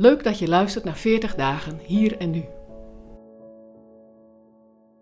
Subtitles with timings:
[0.00, 2.44] Leuk dat je luistert naar 40 dagen hier en nu.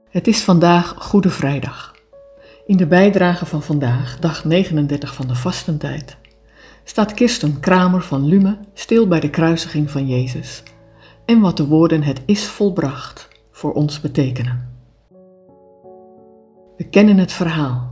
[0.09, 1.95] Het is vandaag Goede Vrijdag.
[2.67, 6.17] In de bijdrage van vandaag, dag 39 van de vastentijd,
[6.85, 10.63] staat Kirsten Kramer van Lume stil bij de kruisiging van Jezus
[11.25, 14.75] en wat de woorden het is volbracht voor ons betekenen.
[16.77, 17.91] We kennen het verhaal.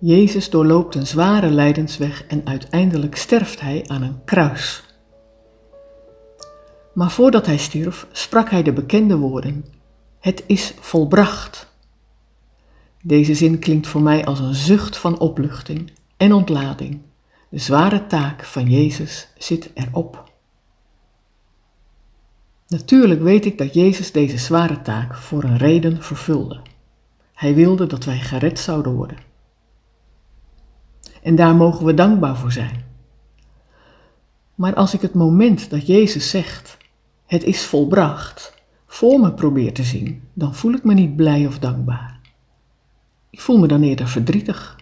[0.00, 4.87] Jezus doorloopt een zware lijdensweg en uiteindelijk sterft hij aan een kruis.
[6.98, 9.64] Maar voordat hij stierf, sprak hij de bekende woorden:
[10.18, 11.72] Het is volbracht.
[13.02, 17.00] Deze zin klinkt voor mij als een zucht van opluchting en ontlading.
[17.48, 20.32] De zware taak van Jezus zit erop.
[22.68, 26.60] Natuurlijk weet ik dat Jezus deze zware taak voor een reden vervulde.
[27.34, 29.18] Hij wilde dat wij gered zouden worden.
[31.22, 32.84] En daar mogen we dankbaar voor zijn.
[34.54, 36.77] Maar als ik het moment dat Jezus zegt:
[37.28, 38.54] Het is volbracht,
[38.86, 42.20] voor me probeer te zien, dan voel ik me niet blij of dankbaar.
[43.30, 44.80] Ik voel me dan eerder verdrietig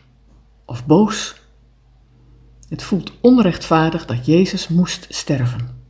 [0.65, 1.41] of boos.
[2.69, 5.81] Het voelt onrechtvaardig dat Jezus moest sterven.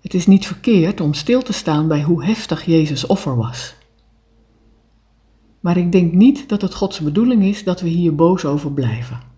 [0.00, 3.74] Het is niet verkeerd om stil te staan bij hoe heftig Jezus offer was.
[5.60, 9.31] Maar ik denk niet dat het Gods bedoeling is dat we hier boos over blijven.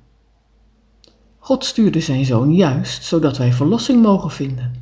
[1.45, 4.73] God stuurde zijn zoon juist zodat wij verlossing mogen vinden.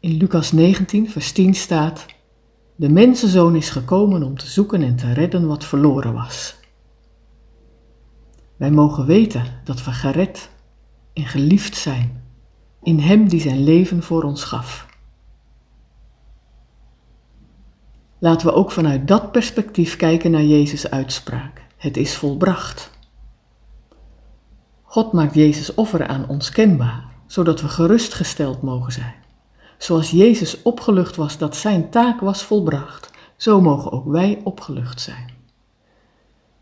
[0.00, 2.06] In Lucas 19, vers 10 staat:
[2.76, 6.56] De mensenzoon is gekomen om te zoeken en te redden wat verloren was.
[8.56, 10.50] Wij mogen weten dat we gered
[11.12, 12.22] en geliefd zijn
[12.82, 14.86] in Hem die zijn leven voor ons gaf.
[18.18, 21.62] Laten we ook vanuit dat perspectief kijken naar Jezus' uitspraak.
[21.76, 22.91] Het is volbracht.
[24.92, 29.14] God maakt Jezus offer aan ons kenbaar, zodat we gerustgesteld mogen zijn.
[29.78, 35.30] Zoals Jezus opgelucht was dat zijn taak was volbracht, zo mogen ook wij opgelucht zijn.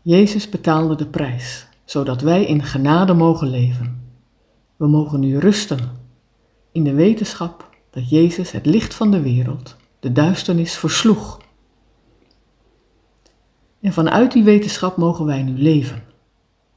[0.01, 4.13] Jezus betaalde de prijs, zodat wij in genade mogen leven.
[4.75, 5.79] We mogen nu rusten
[6.71, 11.39] in de wetenschap dat Jezus het licht van de wereld, de duisternis, versloeg.
[13.81, 16.03] En vanuit die wetenschap mogen wij nu leven.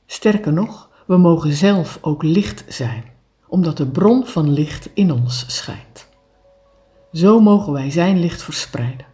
[0.07, 3.05] Sterker nog, we mogen zelf ook licht zijn,
[3.47, 6.09] omdat de bron van licht in ons schijnt.
[7.13, 9.07] Zo mogen wij zijn licht verspreiden,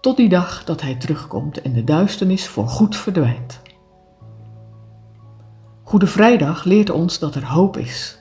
[0.00, 3.60] tot die dag dat Hij terugkomt en de duisternis voor goed verdwijnt.
[5.82, 8.20] Goede Vrijdag leert ons dat er hoop is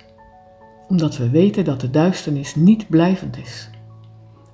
[0.90, 3.70] omdat we weten dat de duisternis niet blijvend is.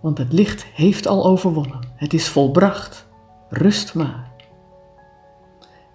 [0.02, 3.08] Want het licht heeft al overwonnen, het is volbracht.
[3.50, 4.35] Rust maar.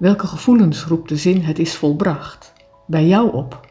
[0.01, 2.53] Welke gevoelens roept de zin het is volbracht
[2.87, 3.70] bij jou op?